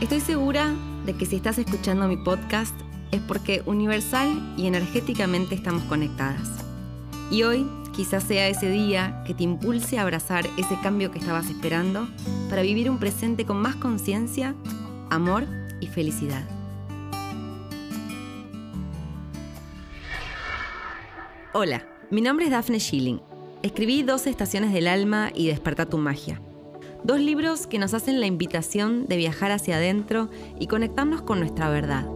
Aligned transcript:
Estoy 0.00 0.20
segura 0.20 0.76
de 1.06 1.16
que 1.16 1.26
si 1.26 1.34
estás 1.34 1.58
escuchando 1.58 2.06
mi 2.06 2.16
podcast 2.16 2.72
es 3.10 3.20
porque 3.22 3.62
universal 3.66 4.54
y 4.56 4.68
energéticamente 4.68 5.56
estamos 5.56 5.82
conectadas. 5.84 6.48
Y 7.32 7.42
hoy 7.42 7.66
quizás 7.96 8.22
sea 8.22 8.46
ese 8.46 8.70
día 8.70 9.24
que 9.26 9.34
te 9.34 9.42
impulse 9.42 9.98
a 9.98 10.02
abrazar 10.02 10.46
ese 10.56 10.78
cambio 10.84 11.10
que 11.10 11.18
estabas 11.18 11.50
esperando 11.50 12.08
para 12.48 12.62
vivir 12.62 12.88
un 12.88 13.00
presente 13.00 13.44
con 13.44 13.56
más 13.56 13.74
conciencia, 13.74 14.54
amor 15.10 15.48
y 15.80 15.88
felicidad. 15.88 16.48
Hola, 21.52 21.84
mi 22.12 22.20
nombre 22.20 22.44
es 22.44 22.52
Daphne 22.52 22.78
Schilling. 22.78 23.20
Escribí 23.64 24.04
12 24.04 24.30
estaciones 24.30 24.72
del 24.72 24.86
alma 24.86 25.32
y 25.34 25.48
Desperta 25.48 25.86
tu 25.86 25.98
magia 25.98 26.40
Dos 27.04 27.20
libros 27.20 27.68
que 27.68 27.78
nos 27.78 27.94
hacen 27.94 28.18
la 28.18 28.26
invitación 28.26 29.06
de 29.06 29.16
viajar 29.16 29.52
hacia 29.52 29.76
adentro 29.76 30.28
y 30.58 30.66
conectarnos 30.66 31.22
con 31.22 31.38
nuestra 31.38 31.70
verdad. 31.70 32.06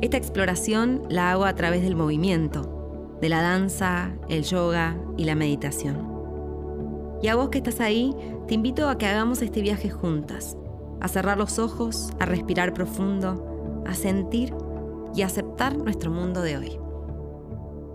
Esta 0.00 0.16
exploración 0.16 1.02
la 1.08 1.30
hago 1.30 1.44
a 1.44 1.54
través 1.54 1.82
del 1.82 1.94
movimiento, 1.94 3.16
de 3.20 3.28
la 3.28 3.42
danza, 3.42 4.10
el 4.28 4.42
yoga 4.42 4.96
y 5.16 5.24
la 5.24 5.36
meditación. 5.36 6.08
Y 7.22 7.28
a 7.28 7.36
vos 7.36 7.48
que 7.50 7.58
estás 7.58 7.80
ahí, 7.80 8.14
te 8.48 8.54
invito 8.54 8.88
a 8.88 8.98
que 8.98 9.06
hagamos 9.06 9.40
este 9.40 9.62
viaje 9.62 9.88
juntas, 9.88 10.56
a 11.00 11.06
cerrar 11.06 11.38
los 11.38 11.60
ojos, 11.60 12.10
a 12.18 12.26
respirar 12.26 12.74
profundo, 12.74 13.82
a 13.86 13.94
sentir 13.94 14.52
y 15.14 15.22
aceptar 15.22 15.76
nuestro 15.76 16.10
mundo 16.10 16.42
de 16.42 16.56
hoy. 16.56 16.78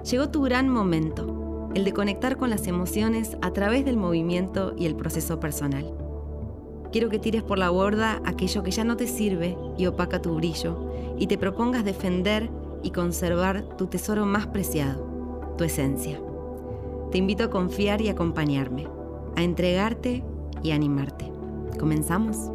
Llegó 0.10 0.30
tu 0.30 0.42
gran 0.42 0.70
momento, 0.70 1.70
el 1.76 1.84
de 1.84 1.92
conectar 1.92 2.38
con 2.38 2.50
las 2.50 2.66
emociones 2.68 3.38
a 3.42 3.52
través 3.52 3.84
del 3.84 3.98
movimiento 3.98 4.74
y 4.78 4.86
el 4.86 4.96
proceso 4.96 5.40
personal. 5.40 6.03
Quiero 6.94 7.10
que 7.10 7.18
tires 7.18 7.42
por 7.42 7.58
la 7.58 7.72
borda 7.72 8.22
aquello 8.24 8.62
que 8.62 8.70
ya 8.70 8.84
no 8.84 8.96
te 8.96 9.08
sirve 9.08 9.58
y 9.80 9.88
opaca 9.88 10.22
tu 10.22 10.36
brillo, 10.36 10.92
y 11.18 11.26
te 11.26 11.40
propongas 11.40 11.84
defender 11.84 12.52
y 12.84 12.92
conservar 12.92 13.64
tu 13.78 13.88
tesoro 13.88 14.28
más 14.28 14.46
preciado, 14.46 15.56
tu 15.58 15.64
esencia. 15.64 16.22
Te 17.12 17.18
invito 17.18 17.46
a 17.46 17.50
confiar 17.50 18.00
y 18.02 18.10
acompañarme, 18.10 18.88
a 19.36 19.42
entregarte 19.42 20.24
y 20.62 20.70
animarte. 20.70 21.32
¿Comenzamos? 21.80 22.52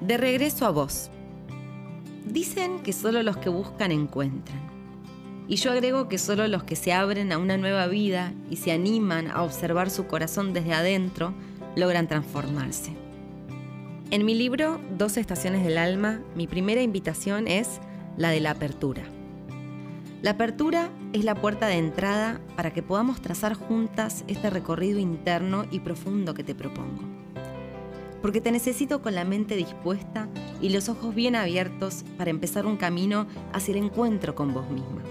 De 0.00 0.16
regreso 0.16 0.66
a 0.66 0.70
vos. 0.70 1.12
Dicen 2.34 2.80
que 2.80 2.92
solo 2.92 3.22
los 3.22 3.36
que 3.36 3.48
buscan 3.48 3.92
encuentran. 3.92 4.60
Y 5.46 5.54
yo 5.54 5.70
agrego 5.70 6.08
que 6.08 6.18
solo 6.18 6.48
los 6.48 6.64
que 6.64 6.74
se 6.74 6.92
abren 6.92 7.30
a 7.30 7.38
una 7.38 7.56
nueva 7.56 7.86
vida 7.86 8.32
y 8.50 8.56
se 8.56 8.72
animan 8.72 9.28
a 9.30 9.44
observar 9.44 9.88
su 9.88 10.08
corazón 10.08 10.52
desde 10.52 10.72
adentro 10.72 11.32
logran 11.76 12.08
transformarse. 12.08 12.92
En 14.10 14.24
mi 14.24 14.34
libro 14.34 14.80
Dos 14.98 15.16
Estaciones 15.16 15.62
del 15.62 15.78
Alma, 15.78 16.22
mi 16.34 16.48
primera 16.48 16.82
invitación 16.82 17.46
es 17.46 17.80
la 18.16 18.30
de 18.30 18.40
la 18.40 18.50
apertura. 18.50 19.04
La 20.20 20.32
apertura 20.32 20.90
es 21.12 21.22
la 21.22 21.36
puerta 21.36 21.68
de 21.68 21.78
entrada 21.78 22.40
para 22.56 22.72
que 22.72 22.82
podamos 22.82 23.22
trazar 23.22 23.54
juntas 23.54 24.24
este 24.26 24.50
recorrido 24.50 24.98
interno 24.98 25.66
y 25.70 25.78
profundo 25.78 26.34
que 26.34 26.42
te 26.42 26.56
propongo. 26.56 27.13
Porque 28.24 28.40
te 28.40 28.50
necesito 28.50 29.02
con 29.02 29.14
la 29.14 29.26
mente 29.26 29.54
dispuesta 29.54 30.30
y 30.62 30.70
los 30.70 30.88
ojos 30.88 31.14
bien 31.14 31.36
abiertos 31.36 32.06
para 32.16 32.30
empezar 32.30 32.64
un 32.64 32.78
camino 32.78 33.26
hacia 33.52 33.72
el 33.72 33.84
encuentro 33.84 34.34
con 34.34 34.54
vos 34.54 34.66
misma. 34.70 35.02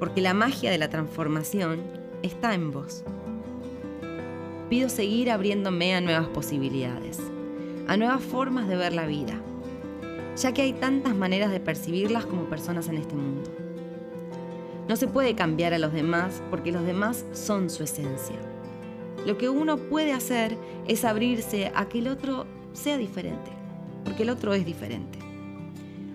Porque 0.00 0.20
la 0.20 0.34
magia 0.34 0.72
de 0.72 0.78
la 0.78 0.90
transformación 0.90 1.82
está 2.24 2.52
en 2.52 2.72
vos. 2.72 3.04
Pido 4.68 4.88
seguir 4.88 5.30
abriéndome 5.30 5.94
a 5.94 6.00
nuevas 6.00 6.26
posibilidades, 6.26 7.20
a 7.86 7.96
nuevas 7.96 8.24
formas 8.24 8.66
de 8.66 8.74
ver 8.74 8.92
la 8.92 9.06
vida, 9.06 9.40
ya 10.36 10.52
que 10.52 10.62
hay 10.62 10.72
tantas 10.72 11.14
maneras 11.14 11.52
de 11.52 11.60
percibirlas 11.60 12.26
como 12.26 12.46
personas 12.46 12.88
en 12.88 12.96
este 12.96 13.14
mundo. 13.14 13.48
No 14.88 14.96
se 14.96 15.06
puede 15.06 15.36
cambiar 15.36 15.72
a 15.74 15.78
los 15.78 15.92
demás 15.92 16.42
porque 16.50 16.72
los 16.72 16.84
demás 16.84 17.24
son 17.34 17.70
su 17.70 17.84
esencia. 17.84 18.53
Lo 19.26 19.38
que 19.38 19.48
uno 19.48 19.76
puede 19.76 20.12
hacer 20.12 20.56
es 20.86 21.04
abrirse 21.04 21.72
a 21.74 21.88
que 21.88 21.98
el 21.98 22.08
otro 22.08 22.46
sea 22.72 22.98
diferente 22.98 23.64
porque 24.04 24.22
el 24.22 24.30
otro 24.30 24.54
es 24.54 24.64
diferente. 24.64 25.18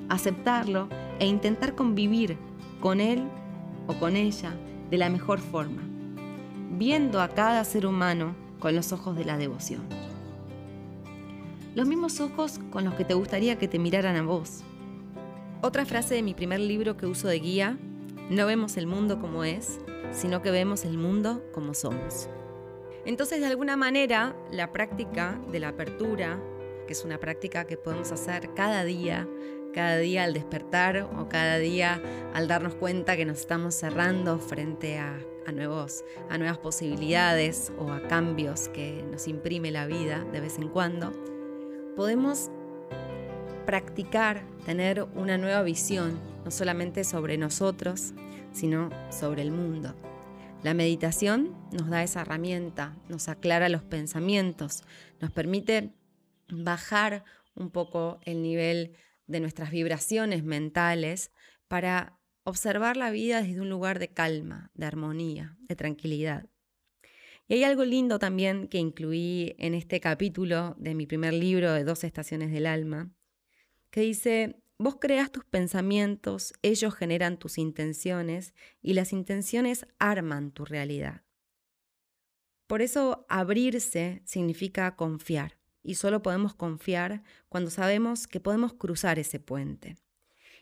Aceptarlo 0.08 0.88
e 1.20 1.28
intentar 1.28 1.76
convivir 1.76 2.38
con 2.80 3.02
él 3.02 3.24
o 3.88 3.96
con 3.96 4.16
ella 4.16 4.54
de 4.90 4.98
la 4.98 5.10
mejor 5.10 5.40
forma, 5.40 5.82
viendo 6.78 7.22
a 7.22 7.30
cada 7.30 7.64
ser 7.64 7.86
humano 7.86 8.36
con 8.60 8.76
los 8.76 8.94
ojos 8.94 9.18
de 9.18 9.26
la 9.26 9.38
devoción. 9.38 9.82
Los 11.76 11.88
mismos 11.88 12.20
ojos 12.20 12.60
con 12.72 12.86
los 12.86 12.96
que 12.96 13.06
te 13.06 13.14
gustaría 13.14 13.58
que 13.58 13.68
te 13.68 13.80
miraran 13.80 14.16
a 14.16 14.24
vos. 14.24 14.64
Otra 15.62 15.86
frase 15.86 16.16
de 16.16 16.24
mi 16.24 16.34
primer 16.34 16.60
libro 16.60 16.98
que 16.98 17.06
uso 17.06 17.28
de 17.28 17.40
guía, 17.40 17.78
no 18.30 18.46
vemos 18.46 18.78
el 18.78 18.88
mundo 18.88 19.20
como 19.20 19.44
es, 19.44 19.80
sino 20.12 20.42
que 20.42 20.52
vemos 20.52 20.86
el 20.86 20.98
mundo 20.98 21.44
como 21.54 21.74
somos. 21.74 22.30
Entonces, 23.10 23.40
de 23.40 23.48
alguna 23.48 23.76
manera, 23.76 24.36
la 24.52 24.72
práctica 24.72 25.42
de 25.52 25.60
la 25.60 25.70
apertura, 25.70 26.40
que 26.86 26.94
es 26.94 27.04
una 27.04 27.20
práctica 27.20 27.66
que 27.66 27.76
podemos 27.76 28.12
hacer 28.12 28.54
cada 28.54 28.84
día, 28.84 29.28
cada 29.74 29.98
día 29.98 30.26
al 30.26 30.36
despertar 30.36 31.10
o 31.18 31.28
cada 31.28 31.58
día 31.58 32.00
al 32.36 32.48
darnos 32.48 32.76
cuenta 32.76 33.18
que 33.18 33.26
nos 33.26 33.40
estamos 33.40 33.74
cerrando 33.74 34.38
frente 34.38 35.00
a, 35.00 35.18
nuevos, 35.52 36.06
a 36.30 36.38
nuevas 36.38 36.60
posibilidades 36.60 37.72
o 37.80 37.92
a 37.92 38.00
cambios 38.04 38.68
que 38.68 39.04
nos 39.10 39.28
imprime 39.28 39.72
la 39.72 39.88
vida 39.88 40.24
de 40.32 40.42
vez 40.42 40.60
en 40.60 40.70
cuando, 40.70 41.12
podemos 41.96 42.52
practicar, 43.66 44.44
tener 44.68 45.08
una 45.16 45.40
nueva 45.40 45.64
visión, 45.64 46.20
no 46.46 46.52
solamente 46.52 47.04
sobre 47.04 47.40
nosotros, 47.40 48.14
sino 48.52 48.92
sobre 49.10 49.42
el 49.42 49.50
mundo. 49.50 49.96
La 50.62 50.74
meditación 50.74 51.56
nos 51.72 51.90
da 51.90 52.04
esa 52.04 52.22
herramienta, 52.22 52.98
nos 53.08 53.30
aclara 53.30 53.70
los 53.70 53.82
pensamientos, 53.84 54.84
nos 55.22 55.32
permite 55.32 55.94
bajar 56.50 57.24
un 57.56 57.72
poco 57.72 58.20
el 58.26 58.42
nivel 58.42 58.98
de 59.26 59.40
nuestras 59.40 59.72
vibraciones 59.72 60.44
mentales 60.44 61.32
para 61.70 62.20
observar 62.44 62.98
la 62.98 63.10
vida 63.10 63.42
desde 63.42 63.62
un 63.62 63.70
lugar 63.70 64.00
de 64.00 64.10
calma, 64.10 64.70
de 64.74 64.86
armonía, 64.86 65.58
de 65.62 65.78
tranquilidad. 65.78 66.50
Y 67.48 67.54
hay 67.54 67.64
algo 67.64 67.86
lindo 67.86 68.20
también 68.20 68.68
que 68.68 68.80
incluí 68.80 69.56
en 69.60 69.74
este 69.74 70.02
capítulo 70.02 70.76
de 70.78 70.94
mi 70.94 71.08
primer 71.08 71.34
libro 71.34 71.72
de 71.72 71.86
Dos 71.86 72.04
Estaciones 72.04 72.52
del 72.52 72.66
Alma, 72.66 73.12
que 73.92 74.02
dice, 74.02 74.62
vos 74.80 74.96
creas 75.00 75.32
tus 75.32 75.44
pensamientos, 75.44 76.54
ellos 76.62 76.96
generan 76.96 77.38
tus 77.38 77.58
intenciones 77.58 78.54
y 78.82 78.94
las 78.94 79.14
intenciones 79.14 79.86
arman 80.00 80.52
tu 80.52 80.66
realidad. 80.66 81.22
Por 82.66 82.82
eso 82.82 83.26
abrirse 83.30 84.22
significa 84.26 84.96
confiar 84.96 85.58
y 85.84 85.96
solo 85.96 86.22
podemos 86.22 86.56
confiar 86.56 87.24
cuando 87.50 87.70
sabemos 87.72 88.28
que 88.28 88.40
podemos 88.40 88.74
cruzar 88.74 89.20
ese 89.20 89.40
puente. 89.40 89.98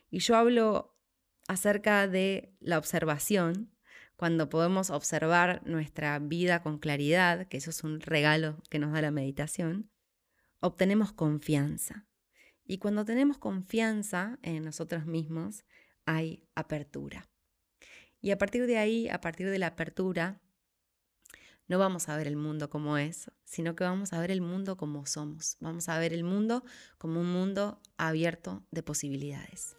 Y 0.10 0.20
yo 0.20 0.36
hablo 0.36 0.98
acerca 1.48 2.08
de 2.08 2.54
la 2.60 2.78
observación, 2.78 3.72
cuando 4.16 4.50
podemos 4.50 4.90
observar 4.90 5.62
nuestra 5.66 6.18
vida 6.18 6.64
con 6.64 6.80
claridad, 6.80 7.48
que 7.48 7.58
eso 7.58 7.70
es 7.70 7.84
un 7.84 8.00
regalo 8.00 8.64
que 8.70 8.80
nos 8.80 8.92
da 8.94 9.02
la 9.02 9.12
meditación, 9.12 9.92
obtenemos 10.60 11.12
confianza. 11.14 12.07
Y 12.68 12.80
cuando 12.80 13.06
tenemos 13.06 13.38
confianza 13.38 14.38
en 14.42 14.64
nosotros 14.64 15.06
mismos, 15.06 15.64
hay 16.06 16.44
apertura. 16.54 17.30
Y 18.20 18.32
a 18.32 18.38
partir 18.38 18.66
de 18.68 18.78
ahí, 18.78 19.08
a 19.08 19.22
partir 19.22 19.50
de 19.50 19.58
la 19.58 19.68
apertura, 19.68 20.42
no 21.68 21.80
vamos 21.80 22.10
a 22.10 22.18
ver 22.18 22.28
el 22.28 22.36
mundo 22.36 22.70
como 22.70 22.98
es, 22.98 23.32
sino 23.46 23.76
que 23.76 23.86
vamos 23.86 24.12
a 24.12 24.20
ver 24.20 24.32
el 24.32 24.42
mundo 24.42 24.76
como 24.76 25.06
somos. 25.06 25.56
Vamos 25.62 25.88
a 25.88 25.98
ver 25.98 26.14
el 26.14 26.24
mundo 26.24 26.64
como 26.98 27.22
un 27.22 27.32
mundo 27.32 27.82
abierto 27.98 28.66
de 28.72 28.84
posibilidades. 28.84 29.78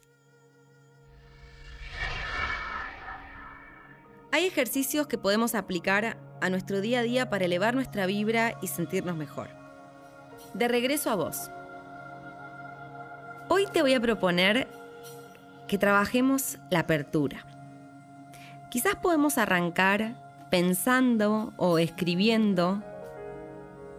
Hay 4.33 4.45
ejercicios 4.45 5.07
que 5.07 5.19
podemos 5.19 5.55
aplicar 5.55 6.19
a 6.41 6.51
nuestro 6.51 6.81
día 6.81 7.01
a 7.01 7.03
día 7.03 7.29
para 7.29 7.47
elevar 7.47 7.75
nuestra 7.75 8.07
vibra 8.07 8.59
y 8.63 8.69
sentirnos 8.69 9.17
mejor. 9.17 9.49
De 10.55 10.69
regreso 10.69 11.11
a 11.11 11.17
vos. 11.17 11.51
Hoy 13.51 13.65
te 13.73 13.81
voy 13.81 13.95
a 13.95 14.01
proponer 14.01 14.69
que 15.69 15.79
trabajemos 15.79 16.59
la 16.71 16.81
apertura. 16.81 17.47
Quizás 18.71 18.97
podemos 18.97 19.39
arrancar 19.39 20.49
pensando 20.51 21.55
o 21.57 21.79
escribiendo 21.79 22.83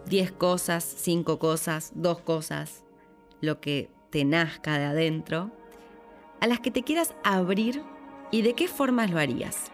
10 0.06 0.34
cosas, 0.34 0.84
5 0.84 1.40
cosas, 1.40 1.92
2 1.96 2.22
cosas, 2.22 2.84
lo 3.42 3.60
que 3.60 3.90
te 4.12 4.24
nazca 4.24 4.78
de 4.78 4.86
adentro, 4.86 5.50
a 6.42 6.46
las 6.48 6.60
que 6.60 6.70
te 6.70 6.84
quieras 6.84 7.16
abrir 7.24 7.82
y 8.30 8.44
de 8.44 8.54
qué 8.54 8.68
formas 8.68 9.10
lo 9.10 9.18
harías. 9.18 9.72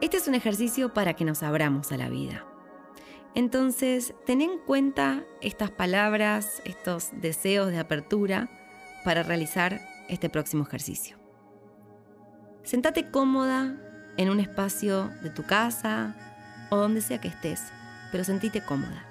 Este 0.00 0.16
es 0.16 0.26
un 0.26 0.34
ejercicio 0.34 0.94
para 0.94 1.12
que 1.12 1.26
nos 1.26 1.42
abramos 1.42 1.92
a 1.92 1.98
la 1.98 2.08
vida. 2.08 2.46
Entonces, 3.36 4.14
ten 4.24 4.40
en 4.40 4.58
cuenta 4.58 5.22
estas 5.42 5.70
palabras, 5.70 6.62
estos 6.64 7.10
deseos 7.12 7.70
de 7.70 7.78
apertura 7.78 8.48
para 9.04 9.22
realizar 9.22 9.78
este 10.08 10.30
próximo 10.30 10.64
ejercicio. 10.64 11.18
Sentate 12.62 13.10
cómoda 13.10 13.76
en 14.16 14.30
un 14.30 14.40
espacio 14.40 15.10
de 15.22 15.28
tu 15.28 15.42
casa 15.42 16.16
o 16.70 16.76
donde 16.76 17.02
sea 17.02 17.20
que 17.20 17.28
estés, 17.28 17.60
pero 18.10 18.24
sentite 18.24 18.62
cómoda. 18.62 19.04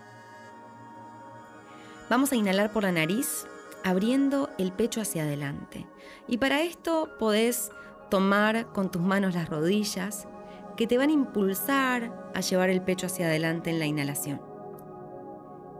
Vamos 2.10 2.32
a 2.32 2.36
inhalar 2.36 2.72
por 2.72 2.82
la 2.82 2.92
nariz, 2.92 3.46
abriendo 3.84 4.50
el 4.58 4.72
pecho 4.72 5.02
hacia 5.02 5.22
adelante. 5.22 5.86
Y 6.28 6.40
para 6.40 6.64
esto 6.64 7.16
podés 7.20 7.70
tomar 8.10 8.74
con 8.74 8.90
tus 8.90 9.04
manos 9.04 9.36
las 9.36 9.50
rodillas 9.50 10.28
que 10.76 10.88
te 10.88 10.98
van 10.98 11.10
a 11.10 11.14
impulsar 11.14 12.32
a 12.34 12.42
llevar 12.42 12.70
el 12.70 12.82
pecho 12.82 13.08
hacia 13.08 13.28
adelante 13.28 13.70
en 13.70 13.80
la 13.80 13.86
inhalación. 13.86 14.42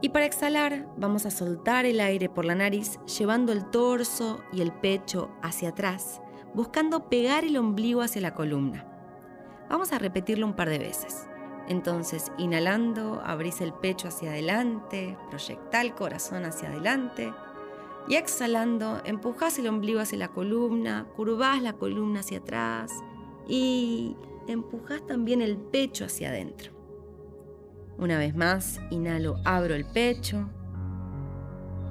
Y 0.00 0.10
para 0.10 0.26
exhalar 0.26 0.86
vamos 0.96 1.26
a 1.26 1.30
soltar 1.30 1.86
el 1.86 2.00
aire 2.00 2.28
por 2.28 2.44
la 2.44 2.54
nariz 2.54 2.98
llevando 3.18 3.52
el 3.52 3.70
torso 3.70 4.42
y 4.52 4.60
el 4.60 4.72
pecho 4.72 5.30
hacia 5.42 5.70
atrás, 5.70 6.20
buscando 6.54 7.08
pegar 7.08 7.44
el 7.44 7.56
ombligo 7.56 8.02
hacia 8.02 8.20
la 8.20 8.34
columna. 8.34 8.86
Vamos 9.68 9.92
a 9.92 9.98
repetirlo 9.98 10.46
un 10.46 10.54
par 10.54 10.68
de 10.68 10.78
veces. 10.78 11.26
Entonces, 11.68 12.30
inhalando, 12.38 13.20
abrís 13.24 13.60
el 13.60 13.72
pecho 13.72 14.08
hacia 14.08 14.30
adelante, 14.30 15.18
proyecta 15.28 15.80
el 15.80 15.94
corazón 15.94 16.44
hacia 16.44 16.68
adelante. 16.68 17.32
Y 18.08 18.14
exhalando, 18.14 19.00
empujás 19.04 19.58
el 19.58 19.66
ombligo 19.66 19.98
hacia 19.98 20.18
la 20.18 20.28
columna, 20.28 21.06
curvás 21.16 21.60
la 21.60 21.72
columna 21.72 22.20
hacia 22.20 22.38
atrás 22.38 22.92
y 23.48 24.16
empujás 24.48 25.06
también 25.06 25.42
el 25.42 25.56
pecho 25.56 26.04
hacia 26.04 26.28
adentro. 26.28 26.72
Una 27.98 28.18
vez 28.18 28.34
más, 28.34 28.78
inhalo, 28.90 29.36
abro 29.44 29.74
el 29.74 29.86
pecho. 29.86 30.48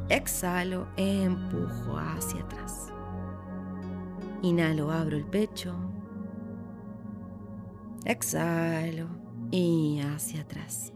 Exhalo, 0.09 0.87
empujo 0.97 1.97
hacia 1.97 2.41
atrás. 2.41 2.91
Inhalo, 4.43 4.91
abro 4.91 5.17
el 5.17 5.25
pecho. 5.25 5.73
Exhalo 8.05 9.07
y 9.49 9.99
hacia 10.01 10.41
atrás. 10.41 10.93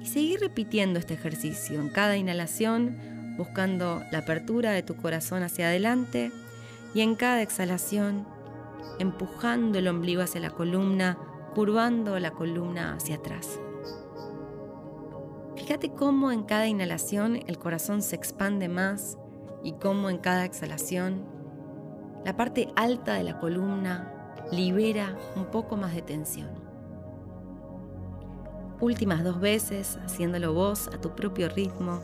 Y 0.00 0.06
seguir 0.06 0.40
repitiendo 0.40 0.98
este 0.98 1.14
ejercicio 1.14 1.80
en 1.80 1.88
cada 1.88 2.18
inhalación, 2.18 3.34
buscando 3.38 4.02
la 4.10 4.18
apertura 4.18 4.72
de 4.72 4.82
tu 4.82 4.96
corazón 4.96 5.42
hacia 5.42 5.68
adelante 5.68 6.30
y 6.94 7.00
en 7.00 7.14
cada 7.14 7.40
exhalación, 7.40 8.26
empujando 8.98 9.78
el 9.78 9.88
ombligo 9.88 10.22
hacia 10.22 10.40
la 10.40 10.50
columna, 10.50 11.18
curvando 11.54 12.18
la 12.18 12.32
columna 12.32 12.94
hacia 12.94 13.16
atrás. 13.16 13.60
Fíjate 15.56 15.92
cómo 15.92 16.32
en 16.32 16.42
cada 16.42 16.66
inhalación 16.66 17.40
el 17.46 17.58
corazón 17.58 18.02
se 18.02 18.16
expande 18.16 18.68
más 18.68 19.18
y 19.62 19.74
cómo 19.74 20.10
en 20.10 20.18
cada 20.18 20.44
exhalación 20.44 21.24
la 22.24 22.36
parte 22.36 22.72
alta 22.76 23.14
de 23.14 23.24
la 23.24 23.38
columna 23.38 24.34
libera 24.50 25.16
un 25.36 25.46
poco 25.46 25.76
más 25.76 25.94
de 25.94 26.02
tensión. 26.02 26.50
Últimas 28.80 29.22
dos 29.22 29.40
veces, 29.40 29.98
haciéndolo 30.04 30.52
vos 30.52 30.88
a 30.88 31.00
tu 31.00 31.14
propio 31.14 31.48
ritmo, 31.48 32.00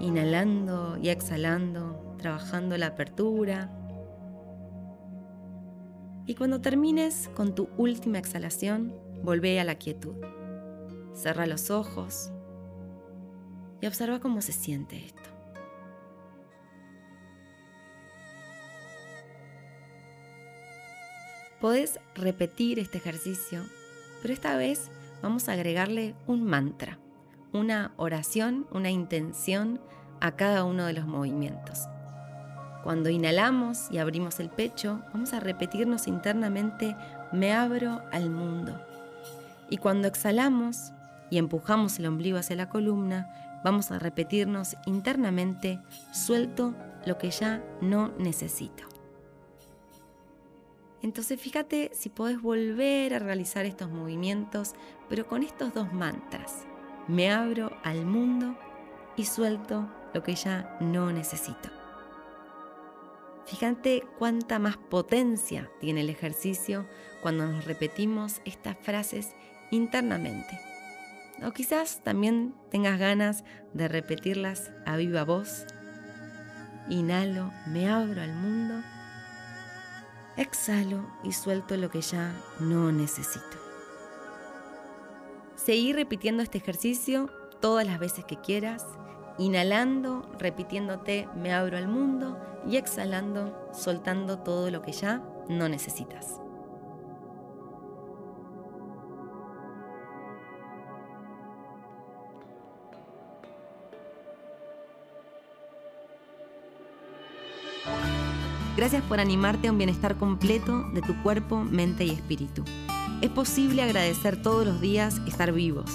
inhalando 0.00 0.96
y 1.00 1.10
exhalando, 1.10 2.14
trabajando 2.18 2.76
la 2.76 2.88
apertura. 2.88 3.70
Y 6.28 6.34
cuando 6.34 6.60
termines 6.60 7.30
con 7.34 7.54
tu 7.54 7.70
última 7.78 8.18
exhalación, 8.18 8.94
volvé 9.22 9.58
a 9.60 9.64
la 9.64 9.76
quietud. 9.76 10.14
Cerra 11.14 11.46
los 11.46 11.70
ojos 11.70 12.30
y 13.80 13.86
observa 13.86 14.20
cómo 14.20 14.42
se 14.42 14.52
siente 14.52 15.06
esto. 15.06 15.22
Podés 21.62 21.98
repetir 22.14 22.78
este 22.78 22.98
ejercicio, 22.98 23.62
pero 24.20 24.34
esta 24.34 24.54
vez 24.58 24.90
vamos 25.22 25.48
a 25.48 25.52
agregarle 25.54 26.14
un 26.26 26.44
mantra, 26.44 26.98
una 27.54 27.94
oración, 27.96 28.66
una 28.70 28.90
intención 28.90 29.80
a 30.20 30.36
cada 30.36 30.64
uno 30.64 30.84
de 30.84 30.92
los 30.92 31.06
movimientos. 31.06 31.88
Cuando 32.88 33.10
inhalamos 33.10 33.90
y 33.90 33.98
abrimos 33.98 34.40
el 34.40 34.48
pecho, 34.48 35.02
vamos 35.12 35.34
a 35.34 35.40
repetirnos 35.40 36.06
internamente, 36.06 36.96
me 37.32 37.52
abro 37.52 38.00
al 38.12 38.30
mundo. 38.30 38.80
Y 39.68 39.76
cuando 39.76 40.08
exhalamos 40.08 40.92
y 41.28 41.36
empujamos 41.36 41.98
el 41.98 42.06
ombligo 42.06 42.38
hacia 42.38 42.56
la 42.56 42.70
columna, 42.70 43.60
vamos 43.62 43.90
a 43.90 43.98
repetirnos 43.98 44.74
internamente, 44.86 45.80
suelto 46.14 46.74
lo 47.04 47.18
que 47.18 47.30
ya 47.30 47.62
no 47.82 48.08
necesito. 48.18 48.84
Entonces 51.02 51.38
fíjate 51.38 51.90
si 51.92 52.08
podés 52.08 52.40
volver 52.40 53.12
a 53.12 53.18
realizar 53.18 53.66
estos 53.66 53.90
movimientos, 53.90 54.72
pero 55.10 55.26
con 55.26 55.42
estos 55.42 55.74
dos 55.74 55.92
mantras. 55.92 56.64
Me 57.06 57.30
abro 57.30 57.70
al 57.84 58.06
mundo 58.06 58.56
y 59.14 59.26
suelto 59.26 59.86
lo 60.14 60.22
que 60.22 60.34
ya 60.34 60.78
no 60.80 61.12
necesito. 61.12 61.77
Fíjate 63.50 64.04
cuánta 64.18 64.58
más 64.58 64.76
potencia 64.76 65.70
tiene 65.80 66.02
el 66.02 66.10
ejercicio 66.10 66.86
cuando 67.22 67.46
nos 67.46 67.64
repetimos 67.64 68.40
estas 68.44 68.76
frases 68.78 69.34
internamente. 69.70 70.60
O 71.42 71.52
quizás 71.52 72.02
también 72.02 72.54
tengas 72.70 72.98
ganas 72.98 73.44
de 73.72 73.88
repetirlas 73.88 74.70
a 74.84 74.96
viva 74.96 75.24
voz. 75.24 75.64
Inhalo, 76.88 77.52
me 77.66 77.88
abro 77.88 78.20
al 78.22 78.34
mundo 78.34 78.82
exhalo 80.38 81.04
y 81.24 81.32
suelto 81.32 81.76
lo 81.76 81.90
que 81.90 82.00
ya 82.00 82.32
no 82.60 82.92
necesito. 82.92 83.58
Seguí 85.56 85.92
repitiendo 85.92 86.42
este 86.42 86.58
ejercicio 86.58 87.28
todas 87.60 87.84
las 87.84 87.98
veces 87.98 88.24
que 88.24 88.40
quieras, 88.40 88.86
inhalando, 89.38 90.22
repitiéndote 90.38 91.28
me 91.36 91.52
abro 91.52 91.76
al 91.76 91.88
mundo 91.88 92.38
y 92.66 92.76
exhalando, 92.76 93.70
soltando 93.72 94.38
todo 94.40 94.70
lo 94.70 94.82
que 94.82 94.92
ya 94.92 95.22
no 95.48 95.68
necesitas. 95.68 96.40
Gracias 108.76 109.02
por 109.02 109.18
animarte 109.18 109.66
a 109.66 109.72
un 109.72 109.78
bienestar 109.78 110.14
completo 110.14 110.84
de 110.94 111.02
tu 111.02 111.20
cuerpo, 111.24 111.64
mente 111.64 112.04
y 112.04 112.10
espíritu. 112.10 112.62
Es 113.20 113.30
posible 113.30 113.82
agradecer 113.82 114.40
todos 114.40 114.64
los 114.64 114.80
días 114.80 115.20
estar 115.26 115.50
vivos, 115.50 115.90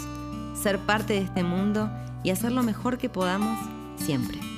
ser 0.53 0.79
parte 0.79 1.13
de 1.13 1.21
este 1.21 1.43
mundo 1.43 1.89
y 2.23 2.31
hacer 2.31 2.51
lo 2.51 2.63
mejor 2.63 2.97
que 2.97 3.09
podamos 3.09 3.57
siempre. 3.97 4.52